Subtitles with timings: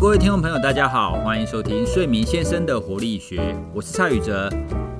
[0.00, 4.48] 各位听众朋友，大家好，欢迎收听睡眠先生的活力学，我是蔡宇哲。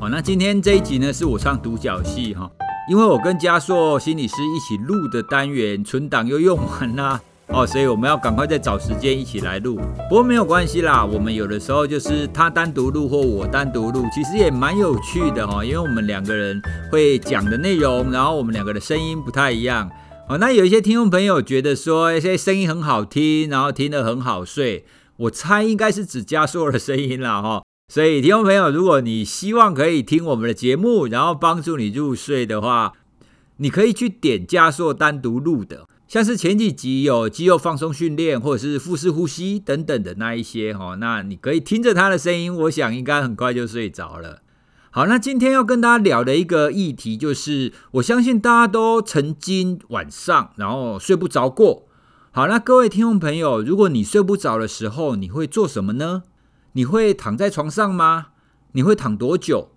[0.01, 2.51] 哦，那今天这一集呢，是我唱独角戏哈，
[2.91, 9.79] 因为我跟嘉硕心理师一起录的单元存档又用完啦，哦，所以我们要赶快再找时间一起来录。
[10.09, 19.89] 不过没有关系啦，我们有的时候就是他单独录或我单独录，其实也蛮有趣的哈，因为我们两个人会讲的内容，然后我们两个的声音不太一样。
[20.29, 24.85] 哦，那有一些听众朋友觉得说，一些声音很好听，然后听得很好睡。
[25.17, 27.63] 我猜应该是指加硕的声音了哈。
[27.91, 32.93] 所以听众朋友，如果你希望可以听我们的节目，然后帮助你入睡的话，
[33.57, 40.97] 你可以去点加硕单独录的，像是前几集有肌肉放松训练或者是腹式呼吸等等的那一些哈。
[40.97, 44.43] 那你可以听着他的声音，我想应该很快就睡着了。
[44.99, 51.87] 好，那今天要跟大家聊的一个议题，就是我相信大家都曾经晚上然后睡不着过。
[52.33, 56.25] 好，那各位听众朋友，如果你睡不着的时候，你会做什么呢？
[56.73, 58.31] 你会躺在床上吗？
[58.73, 59.69] 你会躺多久？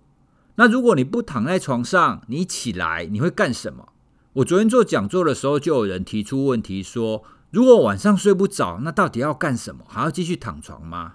[0.56, 3.90] 那如果你不躺在床上，你起来你会干什么？
[4.32, 9.84] 我昨天做讲座的时候，就有人提出问题说，如果晚上睡不着，那到底要干什么？
[9.86, 11.12] 还要继续躺床吗？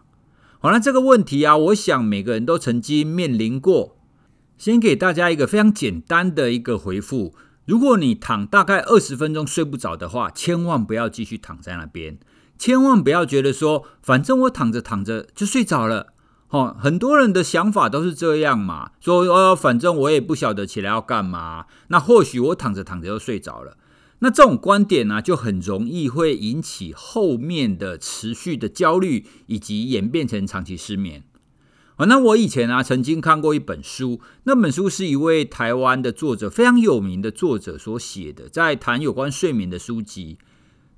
[0.59, 3.96] 好了，这个问题啊，我想每个人都曾经面临过。
[4.58, 12.17] 先给大家一个非常简单的一个回复：如果你躺大概二十分钟睡不着的话，千万不要继续躺在那边，
[12.58, 16.14] 千万不要觉得说，反正我躺着躺着就睡着了。
[16.49, 23.77] 哦，很多人的想法都是这样嘛，说呃，反正我也不晓得起来要干嘛，那或许我躺着躺着就睡着了。
[24.19, 31.23] 那这种观点呢，就很容易会引起后面的持续的焦虑，以及演变成长期失眠。
[31.97, 40.37] 啊，那我以前啊曾经看过一本书，那本书是一位台湾的作者，非常有名的作者所写的，在谈有关睡眠的书籍。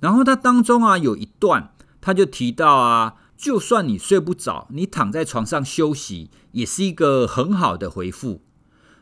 [0.00, 8.42] 然后他当中啊有一段，他就提到啊，就算你睡不着，你躺在床上休息，也是一个很好的回复。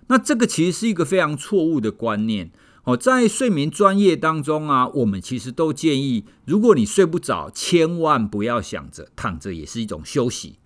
[0.06, 2.52] 那这个其实是一个非常错误的观念。
[2.84, 10.58] 哦，在睡眠专业当中啊，我们其实都建议，如果你睡不着，千万不要想着躺着也是一种休息，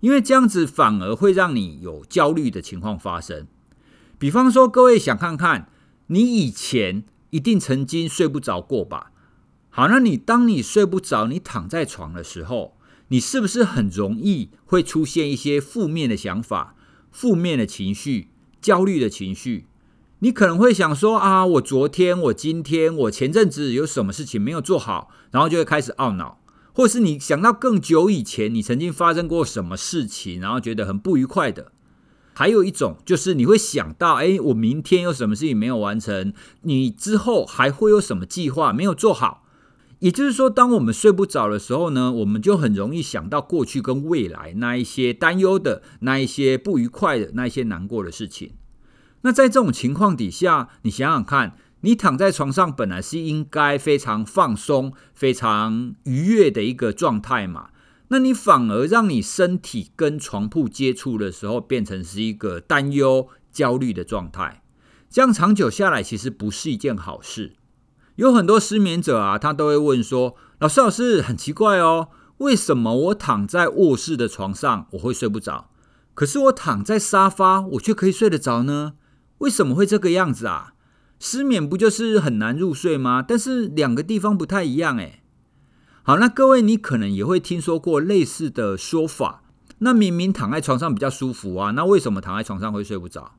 [0.00, 3.46] 因为这样子反而会让你有焦虑的情况发生。
[4.18, 5.70] 比方说，各位想看看，
[6.08, 9.12] 你以前一定曾经睡不着过吧？
[9.70, 12.76] 好，那你当你睡不着，你躺在床的时候，
[13.08, 16.74] 你是不是很容易会出现一些负面的想法、
[17.10, 18.30] 负面的情绪、
[18.60, 19.66] 焦虑的情绪？
[20.18, 26.39] 你可能会想说啊，我昨天、我今天、我前阵子有什么事情没有做好，然后就会开始懊恼，
[26.72, 31.72] 或是你想到更久以前你曾经发生过什么事情，然后觉得很不愉快的。
[32.32, 36.32] 还有一种就是你会想到，哎，我明天有什么事情没有完成，
[36.62, 39.44] 你之后还会有什么计划没有做好。
[39.98, 48.52] 也就是说，当我们睡不着的时候呢，我们就很容易想到过去跟未来那一些担忧的、那一些不愉快的、那一些难过的事情。
[49.20, 57.70] 那在这种情况底下，你想想看，你躺在床上本来是应该非常放松、非常愉悦的一个状态嘛，
[58.08, 64.62] 那你反而让你身体跟床铺接触的时候，变成是一个担忧、焦虑的状态，
[65.08, 67.54] 这样长久下来，其实不是一件好事。
[68.16, 72.08] 有很多失眠者啊，他都会问说：“老师，老师，很奇怪哦，
[72.38, 75.70] 为什么我躺在卧室的床上我会睡不着，
[76.12, 78.94] 可是我躺在沙发我却可以睡得着呢？”
[79.38, 80.74] 为什么会这个样子啊？
[81.20, 83.22] 失眠不就是很难入睡吗？
[83.22, 85.20] 但是两个地方不太一样诶。
[86.02, 89.42] 好，那各位你可能也会听说过类似的说法。
[89.82, 93.32] 那明明躺在床上比较舒服啊，那为什么躺在床上会睡不着？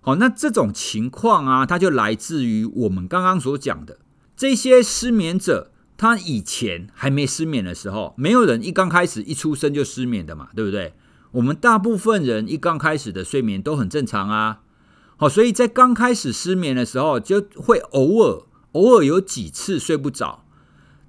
[0.00, 3.98] 好，那这种情况啊，它就来自于我们刚刚所讲的
[4.34, 10.94] 这些失眠者，他以前还没失眠的时候，没有人一刚开始一出生就失眠的嘛，对不对？
[11.32, 14.60] 我们大部分人一刚开始的睡眠都很正常啊。
[15.22, 18.42] 好，所以在刚开始失眠的时候，就会偶尔
[18.72, 20.44] 偶尔有几次睡不着。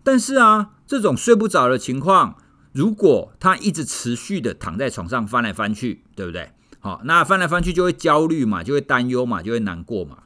[0.04, 2.36] 但是啊，这种睡不着的情况，
[2.74, 6.52] 如果他一直持续的躺在床上翻来翻去，对不对？
[6.80, 10.20] 好，那翻来翻去就会焦虑嘛，就会担忧嘛，就会难过嘛。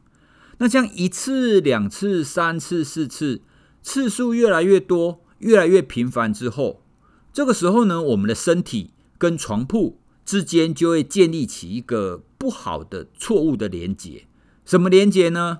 [0.57, 3.41] 那这样一次、两次、三次、四次，
[3.81, 6.83] 次数越来越多、越来越频繁之后，
[7.31, 10.01] 这个时候呢，我们的身体跟床铺。
[10.27, 14.25] 之间就会建立起一个不好的、错误的连接。
[14.65, 15.59] 什么连接呢？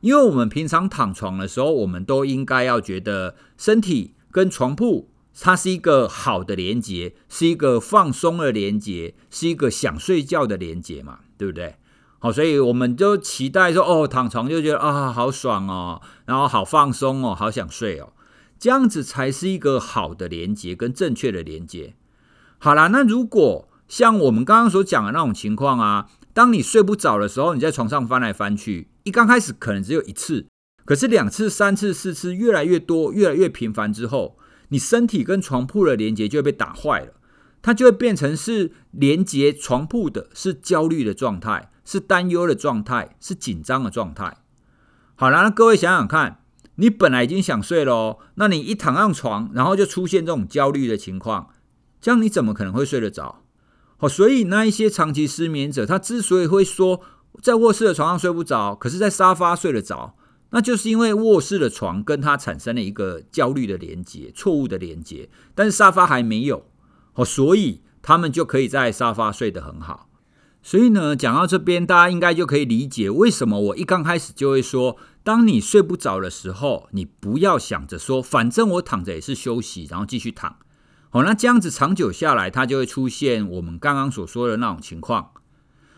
[0.00, 5.08] 因为我们平常躺床的时候，我们都应该要觉得身体跟床铺
[5.40, 11.76] 它是一个好的连接，是一个放松的连接，是一个想睡觉的连接嘛，对不对？
[12.18, 18.12] 好，所以我们就期待说，哦，躺床就觉得啊，好爽哦，然后好放松哦，好想睡哦。
[18.58, 21.94] 这样子才是一个好的连接跟正确的连接。
[22.58, 30.46] 好啦，那如果像我们刚刚所讲的那种情况啊，当你睡不着的时候，你在床上翻来翻去，一刚开始可能只有一次，
[30.84, 34.38] 可是两次、三次、四次，越来越多、越来越频繁之后，
[34.68, 37.14] 你身体跟床铺的连接就会被打坏了，
[37.62, 44.36] 它就会变成是连接床铺的是焦虑的状态，是担忧的状态，是紧张的状态。
[45.14, 46.42] 好了，那各位想想看，
[46.76, 51.48] 你本来已经想睡了哦，那你一躺上床，然后就出现这种焦虑的情况，
[52.00, 53.42] 这样你怎么可能会睡得着？
[54.00, 57.00] 好，所以那一些长期失眠者，他之所以会说
[57.42, 60.14] 在卧室的床上睡不着，可是在沙发睡得着，
[60.50, 66.64] 那就是因为卧室的床跟他产生了一个焦虑的连接，错误的连接，但是沙发还没有，
[67.14, 70.08] 哦，所以他们就可以在沙发睡得很好。
[70.62, 80.56] 所以呢，讲到这边，大家应该就可以理解为什么我一刚开始就会说，当你睡不着的时候，你不要想着说，反正我躺着也是休息，然后继续躺。
[81.10, 85.30] 好，那这样子长久下来，它就会出现我们刚刚所说的那种情况。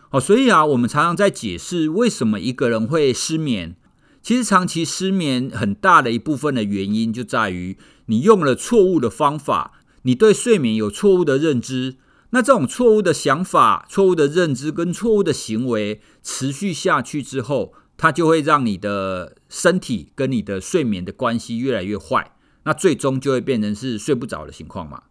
[0.09, 3.75] 好，所以啊，我们常常在解释为什么一个人会失眠。
[4.21, 9.73] 其实长期失眠很大的一部分的原因就在于你用了错误的方法，
[10.03, 11.97] 你对睡眠有错误的认知。
[12.29, 22.31] 那这种错误的想法、错误的认知跟错误的行为持续下去之后，它就会让你的身体跟你的睡眠的关系越来越坏。
[22.63, 25.03] 那最终就会变成是睡不着的情况嘛？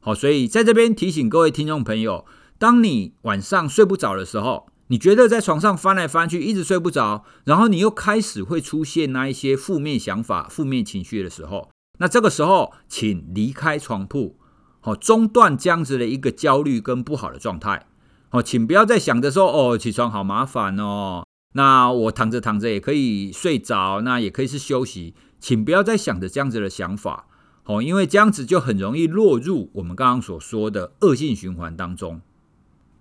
[0.00, 2.24] 好，所以在这边提醒各位听众朋友，
[2.58, 14.38] 当你晚上睡不着的时候，你觉得在床上翻来翻去一直睡不着，然后你又开始会出现那一些负面想法、负面情绪的时候，那这个时候请离开床铺，
[14.80, 17.86] 好，中断这样子的一个焦虑跟不好的状态。
[18.30, 25.14] 好，请不要再想着说哦，起床好麻烦哦，那我躺着躺着也可以睡着，那也可以是休息。
[25.40, 27.26] 请不要再想着这样子的想法，
[27.64, 32.20] 哦，因为这样子就很容易落入我们刚刚所说的恶性循环当中。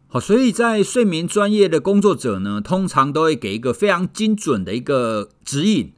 [0.07, 5.91] 好，所以在睡眠专业的工作者呢，通常都会给一个非常精准的一个指引。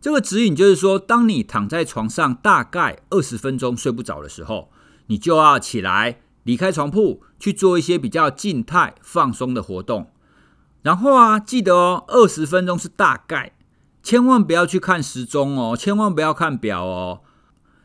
[0.00, 4.70] 这个指引就是说，当你躺在床上大概二十分钟睡不着的时候，
[5.06, 10.10] 你就要起来离开床铺，去做一些比较静态放松的活动。
[10.84, 13.52] 然后啊，记得哦，二十分钟是大概。
[14.02, 17.22] 千万不要去看时钟哦，千万不要看表哦。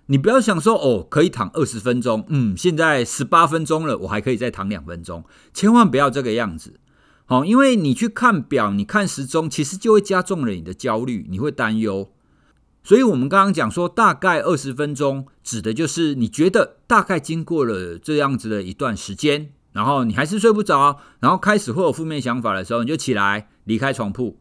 [0.07, 5.23] 你不要想说哦，可以躺二十分钟，嗯，现在十八分钟了，我还可以再躺两分钟。
[5.53, 6.73] 千万不要这个样子，
[7.25, 12.11] 好，因为你去看表，你看时钟，其实就会加重了你的焦虑，你会担忧。
[12.83, 24.37] 所以，我们刚刚讲说，大概二十分钟，指的就是你觉得大概经过了这样子的一段时间，然后你还是睡不着，然后开始会有负面想法的时候，你就起来离开床铺。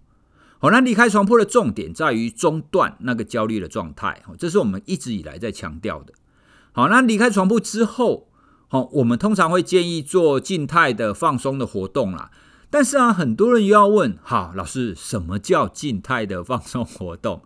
[0.59, 6.13] 好，那离开床铺的重点在于中断那个焦虑的状态，这是我们一直以来在强调的。
[6.73, 8.27] 好，那离开床铺之后，
[8.67, 12.33] 好，我们通常会建议做静态的放松的活动啦。
[12.69, 17.43] 但是啊，很多人又要问，好，老师，什么叫静态的放松活动？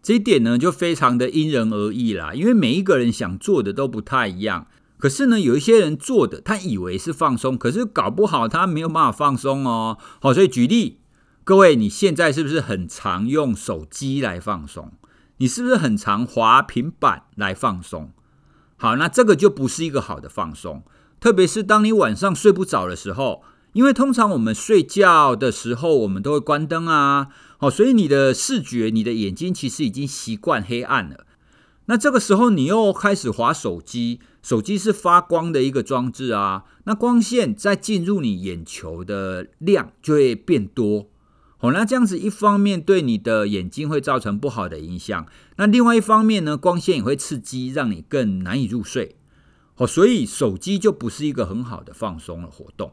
[0.00, 4.68] 这一点呢，就非常的因人而异啦，因为每一个人想做的都不太一样。
[5.02, 9.98] 可是呢，有一些人做的，他以为是放松，可是搞不好他没有办法放松哦。
[10.20, 11.00] 好，所以举例。
[11.42, 14.92] 各位，你现在是不是很常用手机来放松？
[15.38, 18.12] 你是不是很常滑平板来放松？
[18.76, 20.84] 好，那这个就不是一个好的放松。
[21.18, 27.26] 特别是当你晚上睡不着的时候，因为通常我们睡觉的时候，我们都会关灯啊，
[27.58, 31.26] 好，所以你的视觉、你的眼睛其实已经习惯黑暗了。
[31.92, 41.10] 那这个时候你又开始滑手机，手机是发光的一个装置啊，那光线在进入你眼球的量就会变多。
[41.58, 49.16] 哦，那这样子一方面对你的眼睛会造成不好的影响，那另外一方面呢，光线也会刺激，让你更难以入睡。
[49.76, 52.92] 哦，所以手机就不是一个很好的放松的活动。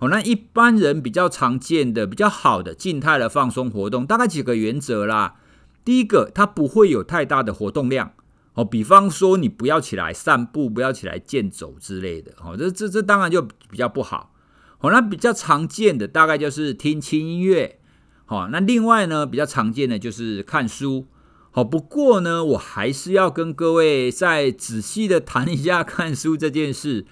[0.00, 5.36] 哦，那一般人比较常见的、比较好的静态的放松活动，大概几个原则啦。
[5.84, 8.12] 第一个，它不会有太大的活动量。
[8.54, 12.32] 哦，比方说你不要起来散步，不要起来健走之类的。
[12.42, 14.34] 哦，这这这当然就比较不好。
[14.80, 17.78] 哦，那比较常见的大概就是听轻音乐。
[18.26, 21.06] 好，那另外呢，比较常见的就是看书。
[21.50, 27.06] 好，不过呢，我还是要跟各位再仔细的谈一下 看书这件事。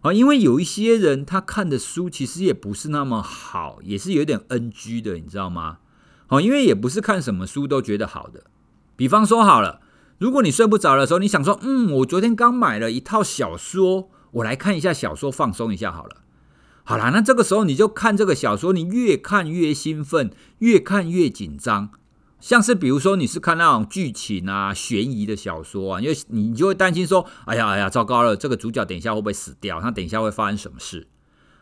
[0.00, 5.78] 啊，因为有一些人他看的书其实也不是那么好，也是有点 NG 的，你知道吗？
[6.26, 8.44] 好，因为也不是看什么书都觉得好的。
[8.96, 9.80] 比方说好了，
[10.20, 16.16] 如果你睡不着的时候，你想说，嗯，我昨天刚买了一套小说，我来看一下小说，放松一下好了。
[16.84, 21.88] 好啦，那这个时候你就看这个小说，你越看越兴奋，越看越紧张。
[22.38, 29.80] 像是比如说你是看那种剧情啊、悬疑的小说啊，因为你就会担心说，哎呀哎呀，糟糕了，这个主角等一下会不会死掉？
[29.80, 31.08] 他等一下会发生什么事？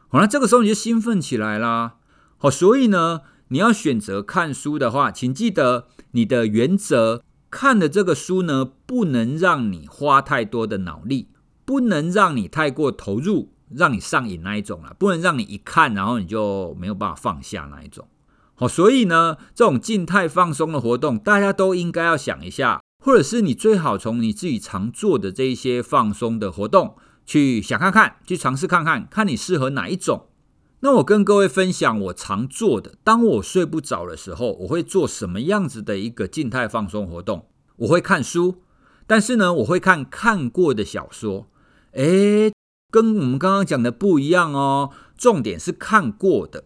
[0.09, 1.95] 好，那这个时候你就兴奋起来啦。
[2.39, 11.29] 好，所以呢，你要选择看书的话，请记得你的原则，看的这个书呢，不能让你花太多的脑力，
[11.65, 18.07] 不能让你太过投入，让你上瘾那一种了，不能让你一看然后你就没有办法放下那一种。
[18.55, 30.27] 好，所以呢，这种静态放松的活动，大家都应该要想一下，或者是你最好从你自己常做的这一些放松的活动去想看看，去尝试看看，看你适合哪一种。
[30.81, 37.47] 那我跟各位分享我常做的，当我睡不着的时候，我会做什么样子的一个静态放松活动？
[37.79, 38.63] 我会看书，
[39.07, 41.49] 但是呢，我会看看过的小说。
[41.93, 42.53] 诶，
[42.93, 46.65] 跟我们刚刚讲的不一样哦，重点是看过的。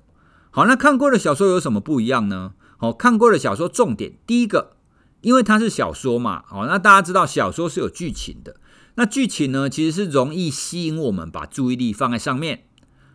[0.51, 2.53] 好，那看过的小说有什么不一样呢？
[2.77, 4.77] 好，看过的小说重点第一个，
[5.23, 8.57] 因为它是小说嘛，好，那大家知道小说是有剧情的，
[8.97, 12.65] 那剧情呢其实是容易吸引我们把注意力放在上面。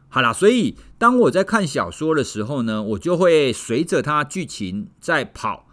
[0.10, 5.68] 好啦，所以当我在看小说的时候呢，我就会随着它剧情在跑，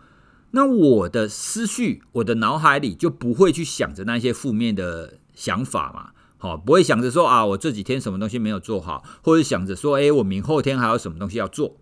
[0.51, 6.11] 那我的思绪，我的脑海里就不会去想着那些负面的想法嘛。
[6.37, 11.77] 好，不会想着说啊，我这几天什么东西没有做好，或者想着说，哎，我明后天还有什么东西要做。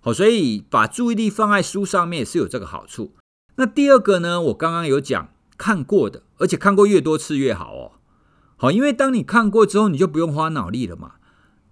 [0.00, 3.14] 好，所以把注意力放在书上面是有这个好处。
[3.56, 7.92] 那第二个呢，我刚刚有讲看过的，而且看过越多次越好哦。
[8.56, 11.14] 好，因为当你看过之后，你就不用花脑力了嘛。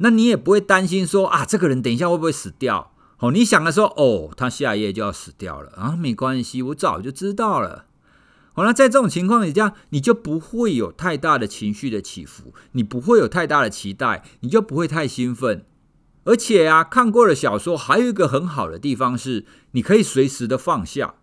[0.03, 2.93] 那你也不会担心说啊，这个人等一下会不会死掉？
[3.19, 7.87] 哦，你想的说，哦，他下一页就要死掉了啊，没关系，我早就知道了。
[8.53, 15.65] 好了，在这种情况底下，你就不会有太大的情绪的起伏，你不会有太大的期待，你就不会太兴奋。
[16.25, 21.15] 而且啊，看过了小说，还有一个很好的地方是，你可以随时的放下。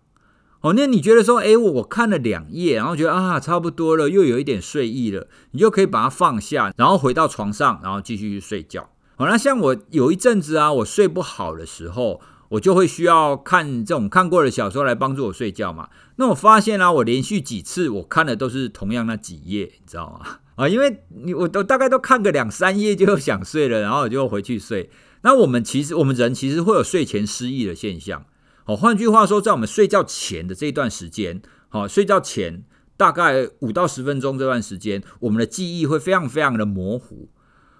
[0.60, 8.90] 哦，那你觉得说，哎，我看了两页，然后觉得啊，差不多了，又有一点睡意了，你就可以把它放下，然后回到床上，然后继续去睡觉。
[9.16, 12.20] 好，那像我有一阵子啊，我睡不好的时候。
[12.50, 15.88] 我就会需要看这种看过的小说来帮助我睡觉嘛。
[16.16, 20.38] 那我发现啊，我连续几次我看的都是同样那几页，你知道吗？
[20.56, 24.90] 啊，因为你我都大概都看个两三页就想睡了，然后我就回去睡。
[25.22, 28.24] 那我们其实我们人其实会有睡前失忆的现象。
[28.64, 32.64] 好，换句话说，在我们睡觉前的这一段时间，好，睡觉前
[32.96, 37.28] 大概五到十分钟这段时间，我们的记忆会非常非常的模糊。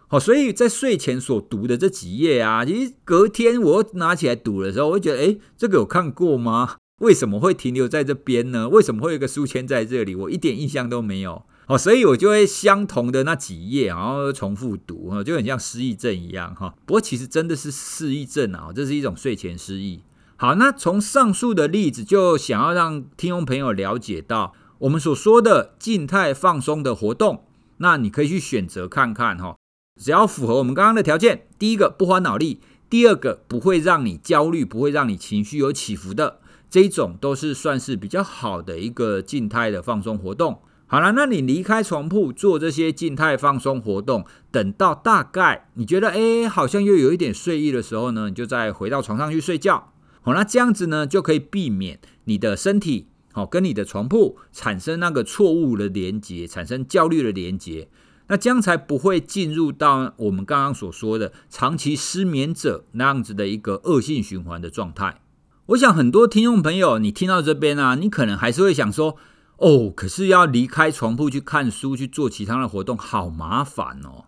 [0.08, 6.78] 好，所以在睡前所读的这几页啊，其实隔天我拿起来读的时候，我会觉得，哎，这个有看过吗？
[6.98, 8.68] 为什么会停留在这边呢？
[8.68, 10.14] 为什么会有个书签在这里？
[10.14, 11.44] 我一点印象都没有。
[11.66, 16.74] 哦，所以我就会相同的那几页，然后重复读，就很像失忆症一样哈。
[16.84, 20.00] 不过其实真的是失忆症啊，这是一种睡前失忆。
[20.42, 27.44] 好，那从上述的例子，就想要让听众朋友了解到，我们所说的静态放松的活动，
[27.76, 29.56] 那你可以去选择看看哈。
[30.00, 40.62] 只要符合我们刚刚的条件，第一个不花脑力，第二个不会让你焦虑，不会让你情绪有起伏的这一种，都是算是比较好的一个静态的放松活动。
[40.86, 49.92] 好了，那你离开床铺做这些静态放松活动，等到大概你觉得哎好像又有一点睡意的时候呢，你就再回到床上去睡觉。
[50.22, 57.88] 好，那这样子呢就可以避免你的身体好跟你的床铺产生那个错误的连接，产生焦虑的连接。
[58.28, 65.20] 那这样才不会进入到我们刚刚所说的长期失眠者那样子的一个恶性循环的状态。
[65.66, 69.16] 我想很多听众朋友，你听到这边啊，你可能还是会想说：
[69.56, 74.26] 哦，可是要离开床铺去看书去做其他的活动，好麻烦哦。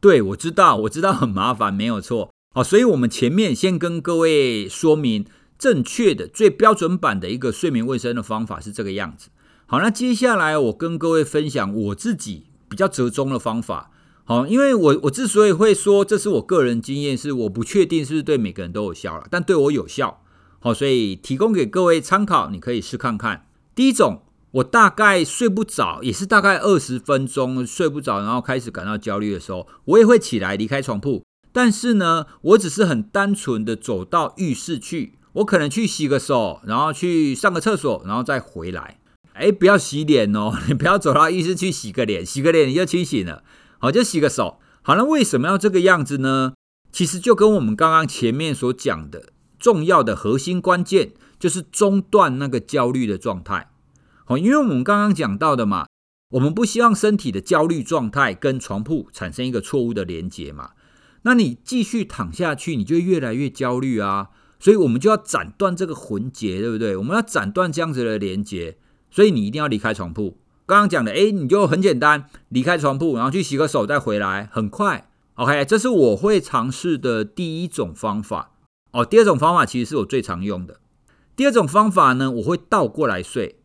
[0.00, 2.33] 对，我知道，我知道很麻烦，没有错。
[2.54, 5.26] 好，所以我们前面先跟各位说明
[5.58, 9.28] 正确的、最标准版的一个睡眠卫生的方法是这个样子。
[9.66, 12.46] 好，那接下来我跟各位分享我自己。
[12.66, 13.92] 比较折中的方法，
[14.24, 20.24] 好，因为我我之所以会说这是我个人经验，是我不确定是不是对每个人都有效了，但对我有效，
[20.58, 23.46] 好，所以提供给各位参考，你可以试看看。
[23.76, 31.22] 第一种，我大概睡不着，也是大概二十分钟睡不着，然后开始感到焦虑的时候，我也会起来离开床铺，
[31.54, 38.98] 但是呢，我只是很单纯的走到浴室去，我可能去洗个手，然后去上个厕所，然后再回来。
[39.34, 40.52] 哎，不要洗脸哦！
[40.66, 43.44] 你不要走到浴室去洗个脸，洗个脸你就清醒了。
[43.78, 44.58] 好，就洗个手。
[44.82, 46.54] 好了，为什么要这个样子呢？
[46.90, 53.70] 其实就跟我们刚刚前面所讲的重要的核心关键，就是中断那个焦虑的状态。
[54.24, 55.86] 好，因为我们刚刚讲到的嘛，
[56.30, 60.70] 我们不希望身体的焦虑状态跟床铺产生一个错误的连接嘛。
[61.24, 64.30] 那你继续躺下去，你就越来越焦虑啊。
[64.58, 66.96] 所以我们就要斩断这个魂结，对不对？
[66.96, 68.78] 我们要斩断这样子的连接，
[69.10, 70.38] 所以你一定要离开床铺。
[70.64, 75.10] 刚刚讲的，哎，你就很简单，离开床铺，然后去洗个手再回来，很快。
[75.34, 78.52] OK，这是我会尝试的第一种方法。
[78.92, 80.80] 哦，第二种方法其实是我最常用的。
[81.36, 83.56] 第二种方法呢，我会倒过来睡。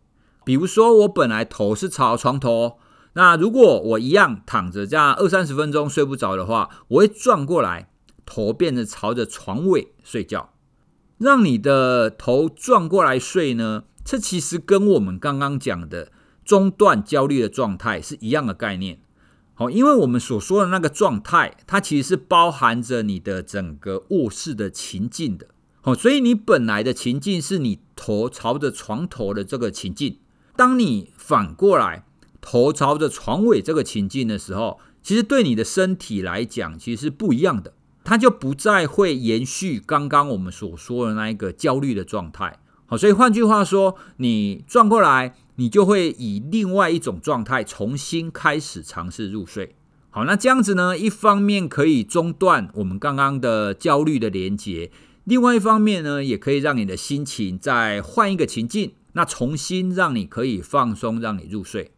[0.43, 2.79] 比如说，我本来头是朝床头，
[3.13, 7.89] 那如果我一样躺着这样二三十分钟睡不着的话，我会转过来，
[8.25, 10.53] 头变成朝着床尾睡觉。
[11.17, 16.11] 让你的头转过来睡呢，这其实跟我们刚刚讲的
[16.45, 18.99] 中断焦虑的状态是一样的概念。
[19.53, 25.47] 好，因为我们所说的那个状态，它其实是包含着你的整个卧室的情境的。
[25.81, 30.19] 好，所以你本来的情境是你头朝着床头的这个情境。
[30.55, 32.05] 当你反过来
[32.41, 37.73] 头朝着床尾这个情境的时候，其实对你的身体来讲，其实是不一样的。
[38.03, 42.59] 它就不再会延续刚刚我们所说的那一个焦虑的状态。
[42.87, 49.75] 好，所以换句话说，你转过来，你就会以另外一种状态重新开始尝试入睡。
[50.09, 54.89] 好，那这样子呢，一方面可以中断我们刚刚的焦虑的连接，
[55.25, 58.93] 另外一方面呢，也可以让你的心情再换一个情境。
[59.13, 61.91] 那重新让你可以放松，让你入睡。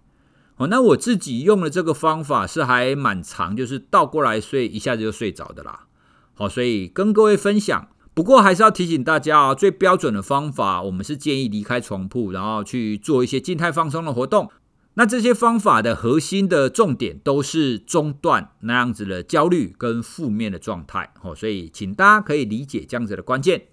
[0.61, 5.87] 哦，那我自己用的这个方法是还蛮长，就是倒过来睡，一下子就睡着的啦。
[6.35, 7.87] 好，所以跟各位分享。
[8.13, 14.51] 不过还是要提醒大家啊，最标准的方法，我们是建议离开床铺，然后去做一些静态放松的活动。
[14.93, 21.11] 那这些方法的核心的重点都是中断那样子的焦虑跟负面的状态。
[21.23, 23.63] 哦，所以请大家可以理解这样子的关键。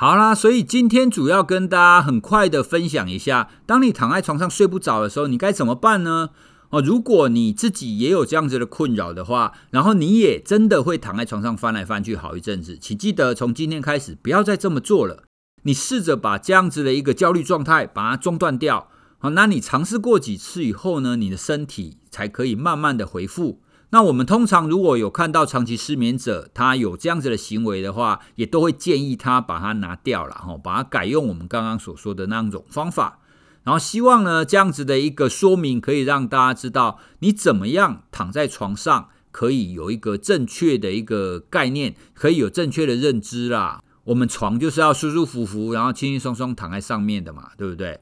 [0.00, 6.30] 好啦，所以今天主要跟大家很快的分享一下，当你躺在床上睡不着的时候，你该怎么办呢？
[6.70, 15.24] 哦，如果你自己也有这样子的困扰的话，然后你也真的会躺在床上翻来翻去好一阵子，请记得从今天开始不要再这么做了。
[15.64, 18.86] 你试着把这样子的一个焦虑状态把它中断掉。
[19.18, 23.60] 好，那你尝试过几次以后呢，你的身体才可以慢慢的恢复。
[23.90, 33.20] 那我们通常如果有看到长期失眠者，他有这样子的行为的话，也都会建议他把它拿掉了，哈，把它改用我们刚刚所说的那种方法。
[33.64, 43.82] 然后希望呢，这样子的一个说明可以让大家知道，你怎么样躺在床上可以有一个正确的一个概念，可以有正确的认知啦。
[44.04, 48.00] 我们床就是要舒舒服服，然后轻轻松松躺在上面的嘛，对不对？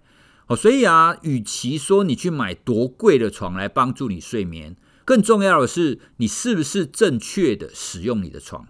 [0.48, 4.76] 哦，所以啊，与其说你去买多贵的床来帮助你睡眠。
[5.06, 8.66] 更重要的是，你是不是正确的使用你的床？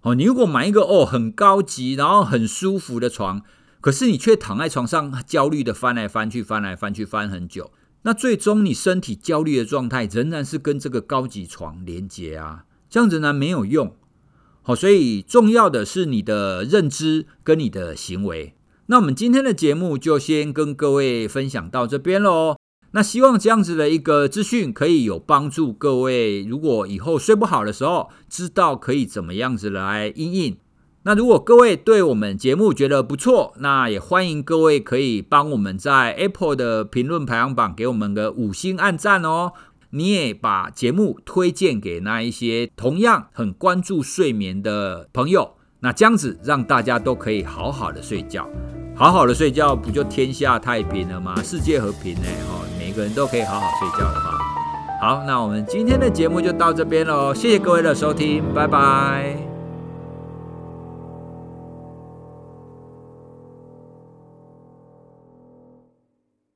[0.00, 3.42] 哦，你如果买一个哦很高级，然后很舒服的床，
[3.80, 13.94] 可是你却躺在床上焦虑的翻来翻去，翻来翻去翻很久，那最终你身体焦虑的状态仍然是跟这个高级床连接啊，这样子呢没有用。
[14.62, 18.54] 好，所以重要的是你的认知跟你的行为。
[18.86, 22.56] 那我们今天的节目就先跟各位分享到这边喽。
[22.92, 30.56] 那希望这样子的一个资讯可以有帮助各位，如果以后睡不好的时候，知道可以怎么样子来应应。
[31.04, 39.52] 那如果各位对我们节目觉得不错，那也欢迎各位可以帮我们在 Apple 的评论排行榜给我们个五星按赞哦。
[39.90, 48.48] 你也把节目推荐给那一些同样很关注睡眠的朋友，那这样子让大家都可以好好的睡觉。
[48.94, 51.42] 好好的睡觉，不就天下太平了吗？
[51.42, 52.26] 世界和平呢？
[52.46, 54.38] 哦，每个人都可以好好睡觉的话，
[55.00, 59.51] 好，那我们今天的节目就到这边喽，谢谢各位的收听，拜拜。